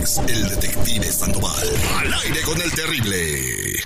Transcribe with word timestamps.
el 0.00 0.48
detective 0.48 1.12
Sandoval. 1.12 1.68
Al 1.98 2.14
aire 2.14 2.40
con 2.42 2.60
el 2.62 2.72
terrible. 2.72 3.80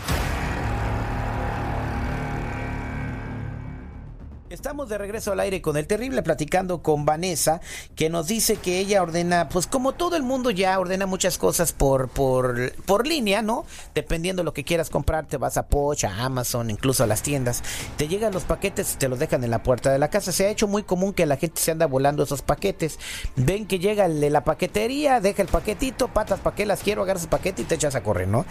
Estamos 4.54 4.88
de 4.88 4.98
regreso 4.98 5.32
al 5.32 5.40
aire 5.40 5.60
con 5.60 5.76
el 5.76 5.88
terrible 5.88 6.22
platicando 6.22 6.80
con 6.80 7.04
Vanessa, 7.04 7.60
que 7.96 8.08
nos 8.08 8.28
dice 8.28 8.54
que 8.54 8.78
ella 8.78 9.02
ordena, 9.02 9.48
pues 9.48 9.66
como 9.66 9.94
todo 9.94 10.14
el 10.14 10.22
mundo 10.22 10.50
ya 10.52 10.78
ordena 10.78 11.06
muchas 11.06 11.38
cosas 11.38 11.72
por, 11.72 12.08
por, 12.08 12.72
por 12.84 13.04
línea, 13.04 13.42
¿no? 13.42 13.66
Dependiendo 13.96 14.42
de 14.42 14.44
lo 14.44 14.54
que 14.54 14.62
quieras 14.62 14.90
comprar, 14.90 15.26
te 15.26 15.38
vas 15.38 15.56
a 15.56 15.66
Poch, 15.66 16.04
a 16.04 16.24
Amazon, 16.24 16.70
incluso 16.70 17.02
a 17.02 17.08
las 17.08 17.22
tiendas. 17.22 17.64
Te 17.96 18.06
llegan 18.06 18.32
los 18.32 18.44
paquetes 18.44 18.94
y 18.94 18.96
te 18.96 19.08
los 19.08 19.18
dejan 19.18 19.42
en 19.42 19.50
la 19.50 19.64
puerta 19.64 19.90
de 19.90 19.98
la 19.98 20.08
casa. 20.08 20.30
Se 20.30 20.46
ha 20.46 20.50
hecho 20.50 20.68
muy 20.68 20.84
común 20.84 21.14
que 21.14 21.26
la 21.26 21.36
gente 21.36 21.60
se 21.60 21.72
anda 21.72 21.86
volando 21.86 22.22
esos 22.22 22.42
paquetes. 22.42 23.00
Ven 23.34 23.66
que 23.66 23.80
llega 23.80 24.06
el 24.06 24.20
de 24.20 24.30
la 24.30 24.44
paquetería, 24.44 25.20
deja 25.20 25.42
el 25.42 25.48
paquetito, 25.48 26.06
patas, 26.06 26.38
¿para 26.38 26.54
qué 26.54 26.64
las 26.64 26.84
quiero? 26.84 27.02
Agarras 27.02 27.24
el 27.24 27.28
paquete 27.28 27.62
y 27.62 27.64
te 27.64 27.74
echas 27.74 27.96
a 27.96 28.04
correr, 28.04 28.28
¿no? 28.28 28.46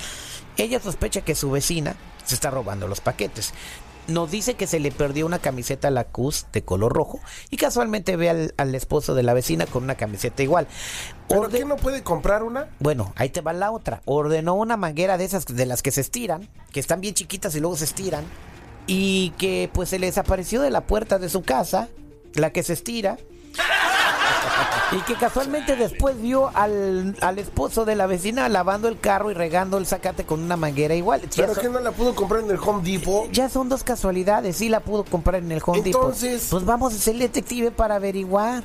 Ella 0.58 0.82
sospecha 0.82 1.22
que 1.22 1.34
su 1.34 1.50
vecina 1.50 1.96
se 2.26 2.36
está 2.36 2.50
robando 2.50 2.90
los 2.90 3.00
paquetes 3.00 3.54
nos 4.08 4.30
dice 4.32 4.56
que 4.56 4.68
se 4.68 4.80
le 4.80 4.92
perdió 4.92 5.26
una 5.26 5.40
camiseta 5.40 5.90
Lacoste 5.92 6.60
de 6.60 6.66
color 6.66 6.94
rojo 6.94 7.20
y 7.50 7.58
casualmente 7.58 8.16
ve 8.18 8.30
al, 8.30 8.54
al 8.58 8.76
esposo 8.76 9.16
de 9.16 9.24
la 9.24 9.34
vecina 9.34 9.66
con 9.66 9.84
una 9.84 9.96
camiseta 9.96 10.44
igual. 10.44 10.68
¿Pero 11.30 11.42
Orde- 11.44 11.60
qué 11.60 11.66
no 11.66 11.78
puede 11.78 12.04
comprar 12.04 12.44
una? 12.44 12.68
Bueno, 12.80 13.14
ahí 13.16 13.30
te 13.30 13.42
va 13.42 13.54
la 13.54 13.72
otra. 13.72 14.02
Ordenó 14.06 14.56
una 14.56 14.78
manguera 14.78 15.18
de 15.18 15.26
esas 15.26 15.46
de 15.46 15.66
las 15.66 15.82
que 15.82 15.92
se 15.92 16.02
estiran, 16.02 16.50
que 16.72 16.80
están 16.80 17.02
bien 17.02 17.14
chiquitas 17.14 17.56
y 17.56 17.60
luego 17.60 17.76
se 17.78 17.86
estiran, 17.86 18.26
y 18.88 19.30
que 19.38 19.70
pues 19.74 19.90
se 19.90 20.00
le 20.00 20.08
desapareció 20.08 20.62
de 20.62 20.70
la 20.70 20.82
puerta 20.82 21.18
de 21.20 21.30
su 21.30 21.42
casa, 21.42 21.88
la 22.36 22.52
que 22.52 22.64
se 22.64 22.74
estira. 22.74 23.18
Y 24.96 25.02
que 25.02 25.16
casualmente 25.16 25.76
después 25.76 26.22
vio 26.22 26.52
al, 26.56 27.16
al 27.22 27.40
esposo 27.40 27.86
de 27.86 27.96
la 27.96 28.06
vecina 28.06 28.48
lavando 28.50 28.88
el 28.88 29.00
carro 29.00 29.32
y 29.32 29.34
regando 29.34 29.78
el 29.78 29.88
zacate 29.88 30.26
con 30.26 30.42
una 30.42 30.56
manguera 30.56 30.94
igual. 30.94 31.22
Ya 31.22 31.30
¿Pero 31.44 31.54
son- 31.56 31.64
qué 31.64 31.70
no 31.70 31.80
la 31.80 31.92
pudo 31.92 32.14
comprar 32.14 32.44
en 32.44 32.52
el 32.52 32.60
Home 32.64 32.84
Depot? 32.84 33.32
ya 33.32 33.50
son 33.50 33.70
dos 33.70 33.84
casualidades, 33.84 34.58
sí 34.58 34.70
la 34.70 34.82
pudo 34.82 35.04
comprar 35.04 35.42
en 35.42 35.52
el 35.52 35.62
Home 35.66 35.82
Depot. 35.82 36.02
Entonces- 36.02 36.48
Pues 36.52 36.66
vamos 36.66 36.94
a 36.94 36.98
ser 36.98 37.18
detective 37.18 37.72
para 37.72 37.96
averiguar. 37.96 38.62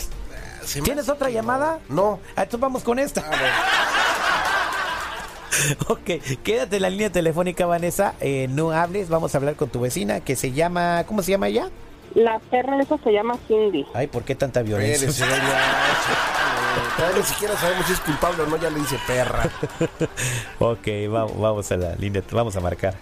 Me 0.74 0.82
¿Tienes 0.82 1.08
otra 1.08 1.28
que 1.28 1.32
llamada? 1.34 1.78
No. 1.88 2.20
Ah, 2.36 2.42
Entonces 2.42 2.60
vamos 2.60 2.82
con 2.82 2.98
esta. 2.98 3.22
ok, 5.88 6.10
quédate 6.42 6.76
en 6.76 6.82
la 6.82 6.90
línea 6.90 7.10
telefónica, 7.10 7.64
Vanessa. 7.64 8.12
Eh, 8.20 8.48
no 8.50 8.70
hables, 8.72 9.08
vamos 9.08 9.34
a 9.34 9.38
hablar 9.38 9.56
con 9.56 9.70
tu 9.70 9.80
vecina 9.80 10.20
que 10.20 10.36
se 10.36 10.52
llama. 10.52 11.04
¿Cómo 11.06 11.22
se 11.22 11.30
llama 11.30 11.48
ella? 11.48 11.70
La 12.14 12.38
perra 12.38 12.80
esa 12.80 12.98
se 12.98 13.12
llama 13.12 13.36
Cindy. 13.46 13.86
Ay, 13.94 14.06
¿por 14.06 14.24
qué 14.24 14.34
tanta 14.34 14.62
violencia? 14.62 15.08
Ni 17.16 17.22
siquiera 17.22 17.56
sabemos 17.56 17.86
si 17.86 17.92
es 17.92 18.00
culpable 18.00 18.42
o 18.42 18.46
no, 18.46 18.56
ya 18.56 18.70
le 18.70 18.80
dice 18.80 18.98
perra. 19.06 19.48
ok, 20.58 20.88
vamos, 21.10 21.38
vamos 21.38 21.72
a 21.72 21.76
la 21.76 21.94
línea, 21.96 22.22
vamos 22.32 22.56
a 22.56 22.60
marcar. 22.60 22.94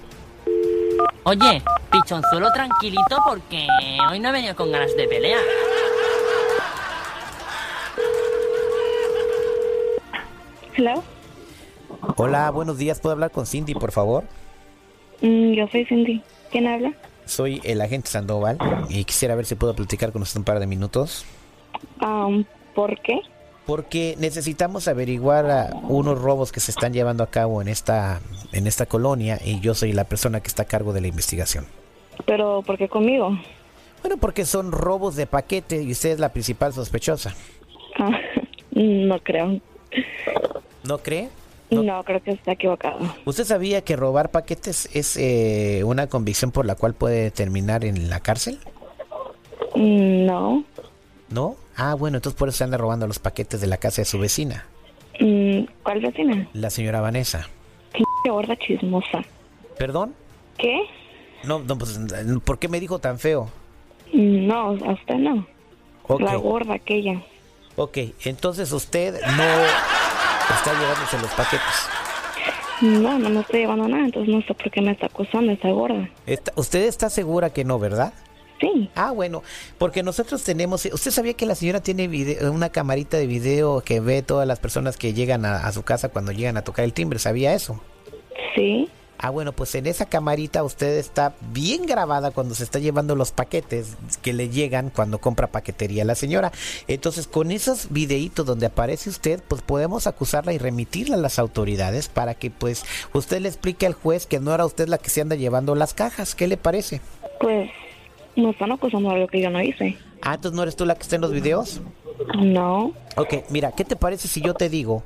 Oye, 1.25 1.63
pichonzuelo 1.91 2.51
tranquilito 2.53 3.17
porque 3.27 3.67
hoy 4.11 4.21
no 4.21 4.29
he 4.29 4.33
venido 4.33 4.55
con 4.55 4.71
ganas 4.71 4.95
de 4.97 5.09
pelear. 5.09 5.43
Hello. 10.77 11.03
Hola, 12.17 12.51
buenos 12.51 12.79
días. 12.79 13.01
¿Puedo 13.01 13.15
hablar 13.15 13.31
con 13.31 13.47
Cindy, 13.47 13.75
por 13.75 13.93
favor? 13.93 14.25
Mm, 15.23 15.53
yo 15.55 15.67
soy 15.69 15.85
Cindy. 15.87 16.23
¿Quién 16.51 16.69
habla? 16.69 16.93
Soy 17.27 17.61
el 17.65 17.81
agente 17.81 18.09
Sandoval 18.09 18.57
y 18.89 19.05
quisiera 19.05 19.35
ver 19.35 19.45
si 19.45 19.57
puedo 19.57 19.75
platicar 19.75 20.13
con 20.13 20.23
usted 20.23 20.39
un 20.39 20.45
par 20.45 20.61
de 20.61 20.67
minutos. 20.67 21.27
Um, 22.01 22.45
¿Por 22.75 22.99
qué? 23.01 23.21
Porque 23.67 24.15
necesitamos 24.19 24.87
averiguar 24.87 25.51
a 25.51 25.71
unos 25.83 26.21
robos 26.21 26.53
que 26.53 26.61
se 26.61 26.71
están 26.71 26.93
llevando 26.93 27.25
a 27.25 27.27
cabo 27.27 27.61
en 27.61 27.69
esta, 27.69 28.21
en 28.53 28.67
esta 28.67 28.87
colonia 28.87 29.41
y 29.45 29.61
yo 29.61 29.75
soy 29.75 29.93
la 29.93 30.05
persona 30.05 30.41
que 30.41 30.49
está 30.49 30.63
a 30.63 30.67
cargo 30.67 30.93
de 30.93 31.01
la 31.01 31.09
investigación. 31.09 31.67
Pero 32.27 32.63
¿por 32.63 32.79
qué 32.79 32.89
conmigo? 32.89 33.37
Bueno, 34.03 34.19
porque 34.19 34.45
son 34.45 34.71
robos 34.71 35.17
de 35.17 35.27
paquete 35.27 35.83
y 35.83 35.91
usted 35.91 36.11
es 36.11 36.21
la 36.21 36.29
principal 36.33 36.73
sospechosa. 36.73 37.35
Ah, 37.99 38.17
no 38.71 39.19
creo. 39.19 39.61
¿No 40.85 40.99
cree? 40.99 41.29
No. 41.71 42.05
creo 42.05 42.23
que 42.23 42.31
está 42.33 42.53
equivocado. 42.53 42.99
¿Usted 43.25 43.45
sabía 43.45 43.83
que 43.83 43.97
robar 43.97 44.31
paquetes 44.31 44.89
es 44.95 45.17
eh, 45.17 45.83
una 45.85 46.07
convicción 46.07 46.51
por 46.53 46.65
la 46.67 46.75
cual 46.77 46.95
puede 46.95 47.31
terminar 47.31 47.85
en 47.85 48.09
la 48.09 48.21
cárcel? 48.21 48.59
Mm, 49.75 50.27
No. 50.27 50.65
¿No? 51.29 51.57
Ah, 51.77 51.95
bueno, 51.95 52.19
entonces 52.19 52.39
por 52.39 52.49
eso 52.49 52.59
se 52.59 52.65
anda 52.65 52.79
robando 52.79 53.07
los 53.09 53.19
paquetes 53.19 53.61
de 53.61 53.67
la 53.67 53.77
casa 53.79 54.01
de 54.03 54.07
su 54.07 54.19
vecina, 54.19 54.67
Mm, 55.19 55.65
¿Cuál 55.83 56.01
vecina? 56.01 56.47
la 56.53 56.69
señora 56.71 57.01
Vanessa. 57.01 57.49
Qué 57.93 58.05
gorda 58.31 58.55
chismosa. 58.57 59.25
¿Perdón? 59.79 60.15
¿Qué? 60.59 60.79
No, 61.45 61.59
no, 61.61 61.77
pues, 61.79 61.99
¿por 62.45 62.59
qué 62.59 62.69
me 62.69 62.81
dijo 62.81 62.99
tan 62.99 63.19
feo? 63.19 63.49
Mm, 64.13 64.47
No, 64.47 64.69
a 64.71 64.93
usted 64.93 65.15
no. 65.17 65.47
La 66.21 66.37
gorda 66.37 66.75
aquella. 66.75 67.23
Ok, 67.77 67.99
entonces 68.25 68.71
usted 68.73 69.15
no 69.21 69.45
está 70.55 70.73
llevándose 70.79 71.19
los 71.19 71.31
paquetes. 71.33 71.89
No, 72.83 73.19
no 73.19 73.31
me 73.31 73.41
estoy 73.41 73.61
llevando 73.61 73.89
nada, 73.89 74.05
entonces 74.05 74.35
no 74.35 74.43
sé 74.43 74.53
por 74.55 74.71
qué 74.71 74.83
me 74.83 74.93
está 74.93 75.07
acusando 75.07 75.51
esa 75.53 75.71
gorda. 75.71 76.09
Está- 76.27 76.53
¿Usted 76.57 76.85
está 76.85 77.09
segura 77.09 77.51
que 77.51 77.65
no, 77.65 77.79
verdad? 77.79 78.13
Sí. 78.61 78.91
Ah, 78.95 79.11
bueno, 79.11 79.43
porque 79.79 80.03
nosotros 80.03 80.43
tenemos, 80.43 80.85
¿usted 80.87 81.11
sabía 81.11 81.35
que 81.35 81.45
la 81.47 81.55
señora 81.55 81.81
tiene 81.81 82.09
video- 82.09 82.51
una 82.53 82.71
camarita 82.71 83.17
de 83.19 83.27
video 83.27 83.81
que 83.83 84.01
ve 84.01 84.23
todas 84.23 84.47
las 84.49 84.61
personas 84.61 84.97
que 84.97 85.13
llegan 85.13 85.45
a, 85.45 85.57
a 85.67 85.73
su 85.73 85.83
casa 85.83 86.09
cuando 86.11 86.33
llegan 86.33 86.57
a 86.57 86.63
tocar 86.65 86.85
el 86.85 86.93
timbre? 86.95 87.19
¿Sabía 87.19 87.55
eso? 87.55 87.81
Sí. 88.55 88.89
Ah, 89.19 89.31
bueno, 89.31 89.53
pues 89.53 89.75
en 89.75 89.87
esa 89.87 90.07
camarita 90.07 90.63
usted 90.63 90.99
está 90.99 91.35
bien 91.53 91.87
grabada 91.87 92.31
cuando 92.31 92.55
se 92.55 92.65
está 92.65 92.79
llevando 92.79 93.15
los 93.15 93.33
paquetes 93.33 93.97
que 94.23 94.33
le 94.33 94.51
llegan 94.51 94.91
cuando 94.91 95.19
compra 95.19 95.47
paquetería 95.47 96.05
la 96.05 96.15
señora. 96.15 96.53
Entonces, 96.87 97.27
con 97.27 97.51
esos 97.51 97.89
videitos 97.91 98.45
donde 98.45 98.67
aparece 98.67 99.09
usted, 99.09 99.43
pues 99.49 99.63
podemos 99.63 100.07
acusarla 100.07 100.53
y 100.53 100.59
remitirla 100.59 101.17
a 101.17 101.21
las 101.21 101.39
autoridades 101.39 102.09
para 102.09 102.35
que 102.35 102.51
pues 102.51 102.85
usted 103.15 103.41
le 103.41 103.49
explique 103.49 103.87
al 103.87 103.95
juez 103.95 104.27
que 104.27 104.41
no 104.41 104.55
era 104.55 104.67
usted 104.67 104.89
la 104.89 104.99
que 104.99 105.11
se 105.11 105.23
anda 105.23 105.37
llevando 105.37 105.75
las 105.75 105.95
cajas. 105.95 106.35
¿Qué 106.35 106.47
le 106.47 106.57
parece? 106.57 107.01
Pues 107.41 107.71
me 108.37 108.51
están 108.51 108.73
acusando 108.73 109.09
de 109.09 109.15
algo 109.15 109.29
que 109.29 109.41
yo 109.41 109.51
no 109.51 109.63
hice. 109.63 109.97
Ah, 110.23 110.35
entonces 110.35 110.57
no 110.57 110.63
eres 110.63 110.77
tú 110.77 110.85
la 110.85 110.95
que 110.95 111.03
está 111.03 111.17
en 111.17 111.23
los 111.23 111.33
videos. 111.33 111.81
No. 112.39 112.93
Ok, 113.17 113.45
mira, 113.51 113.73
¿qué 113.73 113.85
te 113.85 113.97
parece 113.97 114.29
si 114.29 114.41
yo 114.41 114.55
te 114.55 114.69
digo 114.69 115.03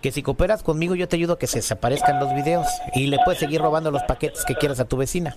que 0.00 0.12
si 0.12 0.22
cooperas 0.22 0.62
conmigo 0.62 0.94
yo 0.94 1.08
te 1.08 1.16
ayudo 1.16 1.34
a 1.34 1.38
que 1.38 1.46
se 1.46 1.58
desaparezcan 1.58 2.20
los 2.20 2.34
videos 2.34 2.66
y 2.94 3.06
le 3.06 3.18
puedes 3.24 3.40
seguir 3.40 3.60
robando 3.60 3.90
los 3.90 4.02
paquetes 4.04 4.44
que 4.44 4.54
quieras 4.54 4.80
a 4.80 4.86
tu 4.86 4.96
vecina? 4.96 5.36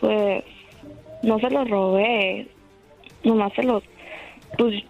Pues 0.00 0.44
no 1.22 1.38
se 1.38 1.50
los 1.50 1.68
robé. 1.68 2.48
Nomás 3.24 3.52
se 3.54 3.62
los... 3.62 3.82
Pues, 4.58 4.82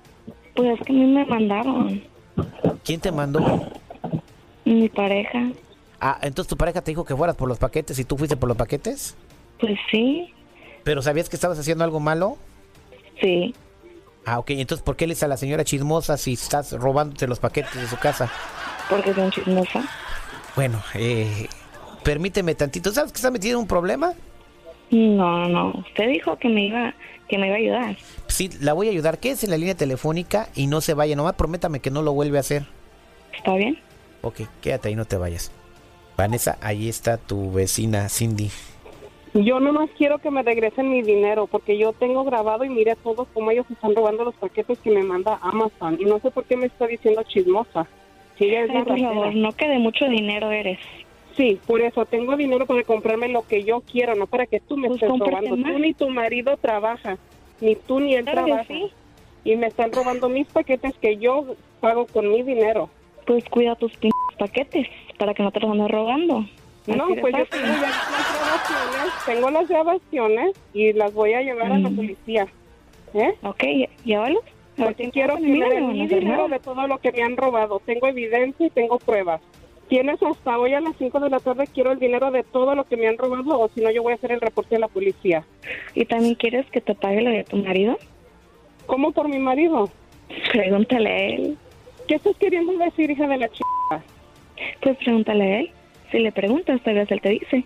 pues 0.55 0.79
es 0.79 0.87
que 0.87 0.93
a 0.93 0.97
mí 0.97 1.07
me 1.07 1.25
mandaron. 1.27 2.03
¿Quién 2.85 3.01
te 3.01 3.13
mandó? 3.13 3.41
Mi 4.65 4.89
pareja. 4.89 5.51
Ah, 6.01 6.19
entonces 6.23 6.49
tu 6.49 6.57
pareja 6.57 6.83
te 6.83 6.91
dijo 6.91 7.05
que 7.05 7.15
fueras 7.15 7.37
por 7.37 7.49
los 7.49 7.59
paquetes 7.59 7.99
y 7.99 8.05
tú 8.05 8.17
fuiste 8.17 8.37
por 8.37 8.49
los 8.49 8.57
paquetes. 8.59 9.17
Pues 9.61 9.79
sí. 9.91 10.33
¿Pero 10.83 11.01
sabías 11.03 11.29
que 11.29 11.37
estabas 11.37 11.59
haciendo 11.59 11.85
algo 11.85 12.01
malo? 12.01 12.37
Sí. 13.21 13.55
Ah, 14.25 14.39
ok. 14.39 14.51
Entonces, 14.51 14.85
¿por 14.85 14.97
qué 14.97 15.07
le 15.07 15.17
a 15.21 15.29
la 15.29 15.37
señora 15.37 15.65
chismosa 15.65 16.17
si 16.17 16.35
estás 16.35 16.73
robándote 16.73 17.27
los 17.27 17.41
paquetes 17.41 17.75
de 17.75 17.87
su 17.87 17.99
casa? 17.99 18.31
Porque 18.89 19.13
son 19.15 19.31
chismosa. 19.31 19.85
Bueno, 20.55 20.83
eh, 20.95 21.49
permíteme 22.03 22.55
tantito. 22.55 22.93
¿Sabes 22.93 23.13
que 23.13 23.17
está 23.17 23.31
metido 23.31 23.59
en 23.59 23.63
un 23.63 23.69
problema? 23.69 24.13
No, 24.91 25.49
no. 25.49 25.71
Usted 25.89 26.09
dijo 26.09 26.37
que 26.39 26.49
me 26.49 26.67
iba, 26.67 26.95
que 27.29 27.39
me 27.39 27.47
iba 27.47 27.57
a 27.57 27.59
ayudar. 27.59 27.97
Sí, 28.29 28.51
la 28.61 28.75
voy 28.75 28.89
a 28.89 28.91
ayudar. 28.91 29.19
Quédese 29.19 29.47
en 29.47 29.51
la 29.51 29.59
línea 29.59 29.75
telefónica 29.75 30.49
y 30.55 30.67
no 30.67 30.81
se 30.81 30.95
vaya. 30.95 31.17
Nomás 31.17 31.35
prométame 31.35 31.81
que 31.81 31.91
no 31.91 32.03
lo 32.03 32.13
vuelve 32.13 32.37
a 32.37 32.41
hacer. 32.41 32.67
¿Está 33.35 33.55
bien? 33.55 33.79
Ok, 34.21 34.43
quédate 34.61 34.89
ahí, 34.89 34.95
no 34.95 35.05
te 35.05 35.17
vayas. 35.17 35.51
Vanessa, 36.17 36.59
ahí 36.61 36.89
está 36.89 37.17
tu 37.17 37.51
vecina 37.53 38.09
Cindy. 38.09 38.51
Yo 39.35 39.61
nomás 39.61 39.89
quiero 39.97 40.19
que 40.19 40.31
me 40.31 40.43
regresen 40.43 40.91
mi 40.91 41.01
dinero 41.01 41.47
porque 41.47 41.79
yo 41.79 41.93
tengo 41.95 42.23
grabado 42.25 42.65
y 42.65 42.69
mire 42.69 42.97
todo 42.97 43.27
cómo 43.33 43.51
ellos 43.51 43.65
están 43.71 43.95
robando 43.95 44.25
los 44.25 44.35
paquetes 44.35 44.79
que 44.81 44.91
me 44.91 45.03
manda 45.03 45.39
Amazon 45.41 45.97
y 45.99 46.05
no 46.05 46.19
sé 46.21 46.31
por 46.31 46.45
qué 46.45 46.57
me 46.57 46.67
está 46.67 46.87
diciendo 46.87 47.23
chismosa. 47.23 47.87
Si 48.37 48.45
ella 48.45 48.65
es 48.65 48.71
Ay, 48.71 48.83
por 48.85 48.99
favor, 49.01 49.35
no 49.35 49.53
que 49.53 49.69
de 49.69 49.79
mucho 49.79 50.07
dinero 50.07 50.51
eres. 50.51 50.79
Sí, 51.35 51.59
por 51.67 51.81
eso 51.81 52.05
tengo 52.05 52.37
dinero 52.37 52.67
para 52.67 52.83
comprarme 52.85 53.29
lo 53.29 53.47
que 53.47 53.65
yo 53.65 53.81
quiero, 53.91 54.15
no 54.15 54.27
para 54.27 54.45
que 54.47 54.61
tú 54.61 54.77
me 54.77 54.89
Pues 54.89 55.03
estés 55.03 55.19
robando. 55.19 55.57
más. 55.57 55.73
Tú 55.73 55.79
ni 55.79 55.95
tu 55.95 56.11
marido 56.11 56.59
trabaja, 56.59 57.17
ni 57.63 57.75
tú 57.75 58.01
ni 58.01 58.15
él 58.15 58.25
Claro 58.25 58.45
trabaja. 58.45 58.65
sí. 58.69 58.91
Y 59.45 59.57
me 59.57 59.69
están 59.69 59.93
robando 59.93 60.29
mis 60.29 60.47
paquetes 60.49 60.93
que 60.99 61.17
yo 61.17 61.57
pago 61.81 62.07
con 62.07 62.31
mi 62.31 62.43
dinero. 62.43 62.91
Pues 63.27 63.45
cuida 63.49 63.77
tus 63.77 63.93
paquetes 64.39 64.87
para 65.19 65.33
que 65.33 65.43
no 65.43 65.51
te 65.51 65.61
los 65.61 65.71
andes 65.71 65.91
robando. 65.91 66.45
No, 66.87 67.07
pues 67.21 67.35
yo 67.37 67.47
tengo 67.47 67.67
ya 67.67 67.81
las 67.81 68.09
grabaciones, 68.11 69.13
tengo 69.27 69.51
las 69.51 69.69
grabaciones 69.69 70.57
y 70.75 70.93
las 70.93 71.13
voy 71.15 71.33
a 71.35 71.43
llevar 71.43 71.73
a 71.73 71.79
la 71.79 71.91
Mm. 71.91 71.97
policía. 71.97 72.47
¿Eh? 73.15 73.35
Ok, 73.43 73.63
llévalos. 74.05 74.43
Porque 74.77 75.11
quiero 75.11 75.37
que 75.37 75.43
me 75.43 75.69
den 75.69 75.93
mi 75.93 76.07
dinero 76.07 76.49
de 76.49 76.59
todo 76.59 76.87
lo 76.89 76.99
que 76.99 77.13
me 77.13 77.23
han 77.23 77.37
robado. 77.37 77.81
Tengo 77.85 78.07
evidencia 78.09 78.67
y 78.67 78.71
tengo 78.71 78.99
pruebas. 78.99 79.41
Tienes 79.89 80.23
hasta 80.23 80.59
hoy 80.59 80.73
a 80.73 80.81
las 80.81 80.97
5 80.97 81.21
de 81.21 81.29
la 81.29 81.39
tarde, 81.39 81.67
quiero 81.73 81.93
el 81.93 81.99
dinero 81.99 82.31
de 82.31 82.43
todo 82.43 82.75
lo 82.75 82.85
que 82.85 82.97
me 82.97 83.07
han 83.07 83.19
robado 83.19 83.61
o 83.61 83.69
si 83.69 83.83
no 83.83 83.91
yo 83.91 84.03
voy 84.03 84.13
a 84.13 84.17
hacer 84.17 84.33
el 84.33 84.41
reporte 84.41 84.77
a 84.77 84.79
la 84.79 84.89
policía. 84.89 85.45
¿Y 85.95 86.07
también 86.07 86.35
quieres 86.37 86.65
que 86.71 86.81
te 86.81 86.95
pague 86.95 87.21
lo 87.21 87.31
de 87.31 87.45
tu 87.45 87.59
marido? 87.59 87.99
¿Cómo 88.87 89.13
por 89.13 89.29
mi 89.29 89.39
marido? 89.39 89.91
Pregúntale 90.51 91.11
a 91.11 91.19
él. 91.27 91.59
¿Qué 92.09 92.15
estás 92.15 92.35
queriendo 92.39 92.73
decir, 92.79 93.11
hija 93.11 93.27
de 93.29 93.37
la 93.37 93.49
chica? 93.51 94.03
Pues 94.81 94.97
pregúntale 94.97 95.45
a 95.45 95.61
él. 95.61 95.71
Si 96.13 96.19
le 96.19 96.31
preguntas, 96.31 96.81
tal 96.83 96.95
vez 96.95 97.11
él 97.11 97.21
te 97.23 97.31
dice. 97.31 97.65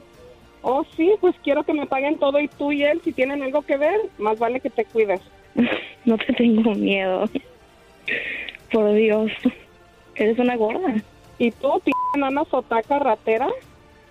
Oh, 0.62 0.84
sí, 0.96 1.12
pues 1.20 1.34
quiero 1.42 1.64
que 1.64 1.74
me 1.74 1.86
paguen 1.86 2.18
todo 2.18 2.40
y 2.40 2.48
tú 2.48 2.72
y 2.72 2.84
él, 2.84 3.00
si 3.04 3.12
tienen 3.12 3.42
algo 3.42 3.62
que 3.62 3.76
ver, 3.76 4.00
más 4.18 4.38
vale 4.38 4.60
que 4.60 4.70
te 4.70 4.84
cuides. 4.84 5.20
No 6.04 6.16
te 6.18 6.32
tengo 6.34 6.72
miedo. 6.76 7.28
Por 8.70 8.92
Dios. 8.92 9.32
Eres 10.14 10.38
una 10.38 10.54
gorda. 10.54 10.94
¿Y 11.36 11.50
tú, 11.50 11.80
p 11.84 11.90
nana 12.16 12.44
sotaca 12.48 13.00
ratera? 13.00 13.48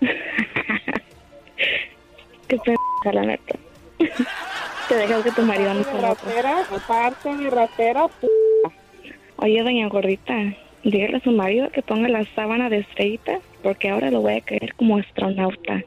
Qué 2.48 2.58
p 2.58 2.74
la 3.10 3.22
neta. 3.22 3.58
Te 4.88 4.94
dejas 4.94 5.24
que 5.24 5.32
tu 5.32 5.40
marido 5.42 5.72
no 5.72 5.84
se 5.84 5.98
ratera, 5.98 6.66
aparte 6.70 7.34
de 7.34 7.48
ratera, 7.48 8.08
p 8.08 8.28
Oye, 9.36 9.62
doña 9.62 9.88
gordita, 9.88 10.34
dígale 10.90 11.16
a 11.16 11.20
su 11.20 11.32
marido 11.32 11.70
que 11.70 11.82
ponga 11.82 12.08
la 12.08 12.24
sábana 12.34 12.68
de 12.68 12.78
estrellita, 12.78 13.40
porque 13.62 13.90
ahora 13.90 14.10
lo 14.10 14.20
voy 14.20 14.34
a 14.34 14.40
querer 14.40 14.74
como 14.74 14.98
astronauta. 14.98 15.82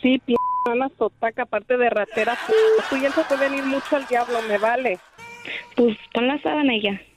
Sí, 0.00 0.18
p 0.18 0.34
nana 0.66 0.90
sotaca, 0.98 1.42
aparte 1.42 1.76
de 1.76 1.90
ratera, 1.90 2.38
p 2.46 2.52
tú 2.88 2.96
y 2.96 3.04
él 3.04 3.12
se 3.12 3.24
pueden 3.24 3.54
ir 3.54 3.64
mucho 3.64 3.96
al 3.96 4.06
diablo, 4.06 4.38
me 4.48 4.58
vale. 4.58 4.98
Pues 5.74 5.96
pon 6.14 6.28
la 6.28 6.40
sábana 6.42 6.74
y 6.74 6.82
ya. 6.82 7.00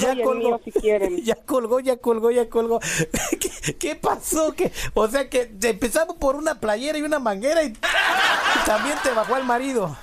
Ya 0.00 0.16
colgó. 0.24 0.34
mío, 0.34 0.60
si 0.64 0.72
quieren. 0.72 1.16
Ya 1.24 1.34
colgó, 1.34 1.80
ya 1.80 1.96
colgó, 1.98 2.30
ya 2.30 2.48
colgó. 2.48 2.80
¿Qué, 3.40 3.74
qué 3.78 3.94
pasó? 3.94 4.54
¿Qué? 4.54 4.72
O 4.94 5.06
sea 5.06 5.28
que 5.28 5.50
empezamos 5.62 6.16
por 6.16 6.34
una 6.34 6.58
playera 6.58 6.98
y 6.98 7.02
una 7.02 7.18
manguera 7.18 7.62
y 7.62 7.72
también 8.66 8.96
te 9.02 9.10
bajó 9.10 9.34
al 9.36 9.44
marido. 9.44 9.96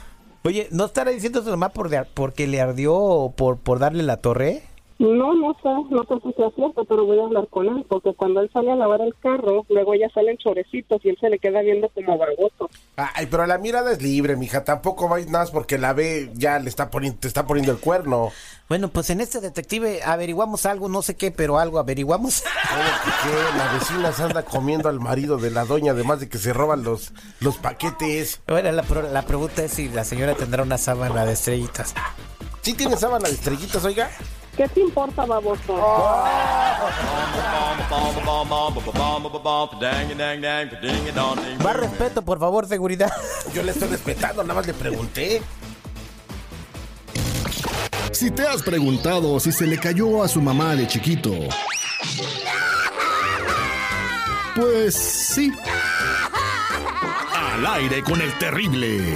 Oye, 0.44 0.68
¿no 0.72 0.86
estará 0.86 1.12
diciendo 1.12 1.44
su 1.44 1.50
mamá 1.50 1.70
por, 1.70 1.90
porque 2.14 2.48
le 2.48 2.62
ardió 2.62 3.34
por, 3.36 3.58
por 3.58 3.80
darle 3.80 4.04
la 4.04 4.18
torre? 4.18 4.64
No, 5.00 5.34
no 5.36 5.54
sé, 5.62 5.70
no 5.92 6.04
sé 6.06 6.16
si 6.24 6.34
sea 6.34 6.50
cierto, 6.56 6.84
pero 6.86 7.06
voy 7.06 7.20
a 7.20 7.24
hablar 7.26 7.48
con 7.50 7.68
él, 7.68 7.86
porque 7.88 8.16
cuando 8.16 8.42
él 8.42 8.50
sale 8.52 8.72
a 8.72 8.76
lavar 8.76 9.02
el 9.02 9.14
carro, 9.22 9.64
luego 9.70 9.94
ya 9.94 10.10
salen 10.10 10.38
chorecitos 10.38 11.00
y 11.06 11.10
él 11.10 11.18
se 11.22 11.30
le 11.30 11.38
queda 11.38 11.62
viendo 11.62 11.88
como 11.90 12.18
barboso. 12.18 12.68
Ay, 12.96 13.28
pero 13.30 13.46
la 13.46 13.60
mirada 13.60 13.92
es 13.92 14.02
libre, 14.02 14.36
mija. 14.36 14.64
Tampoco 14.64 15.08
vais 15.08 15.28
nada 15.28 15.44
más 15.44 15.52
porque 15.52 15.78
la 15.78 15.94
ve, 15.94 16.32
ya 16.34 16.58
le 16.58 16.68
está 16.70 16.90
poniendo, 16.90 17.20
te 17.20 17.28
está 17.28 17.46
poniendo 17.46 17.72
el 17.72 17.78
cuerno. 17.78 18.32
Bueno, 18.70 18.88
pues 18.90 19.12
en 19.12 19.22
este 19.22 19.40
detective 19.40 20.02
averiguamos 20.04 20.66
algo, 20.66 20.90
no 20.90 21.04
sé 21.04 21.16
qué, 21.16 21.30
pero 21.30 21.60
algo 21.60 21.78
averiguamos. 21.78 22.44
Que 23.04 23.30
qué, 23.30 23.58
la 23.58 23.74
vecina 23.74 24.12
se 24.12 24.24
anda 24.24 24.44
comiendo 24.44 24.90
al 24.90 25.00
marido 25.00 25.38
de 25.38 25.52
la 25.52 25.64
doña, 25.66 25.92
además 25.92 26.20
de 26.20 26.28
que 26.30 26.38
se 26.40 26.54
roban 26.54 26.84
los, 26.84 27.14
los 27.40 27.58
paquetes. 27.58 28.42
Bueno, 28.48 28.72
la, 28.72 28.82
pro- 28.84 29.10
la 29.12 29.22
pregunta 29.22 29.64
es 29.64 29.72
si 29.74 29.90
la 29.90 30.04
señora 30.04 30.34
tendrá 30.34 30.64
una 30.64 30.78
sábana 30.80 31.24
de 31.26 31.34
estrellitas. 31.34 31.94
¿Sí 32.62 32.74
tiene 32.74 32.98
sábana 32.98 33.30
de 33.30 33.36
estrellitas, 33.36 33.86
oiga? 33.86 34.10
¿Qué 34.58 34.68
te 34.68 34.80
importa, 34.80 35.24
baboso? 35.24 35.78
Más 41.64 41.76
respeto, 41.76 42.24
por 42.24 42.40
favor, 42.40 42.68
seguridad. 42.68 43.12
Yo 43.54 43.62
le 43.62 43.72
estoy 43.72 43.90
respetando, 43.90 44.42
nada 44.42 44.56
más 44.56 44.66
le 44.66 44.74
pregunté. 44.74 45.44
Si 48.12 48.32
te 48.32 48.48
has 48.48 48.64
preguntado 48.64 49.40
si 49.40 49.52
se 49.52 49.68
le 49.68 49.78
cayó 49.78 50.24
a 50.24 50.28
su 50.28 50.42
mamá 50.42 50.76
de 50.76 50.88
chiquito. 50.88 51.32
Pues 54.56 54.96
sí. 54.96 55.54
Al 57.32 57.64
aire 57.64 58.02
con 58.02 58.20
el 58.22 58.36
terrible. 58.40 59.14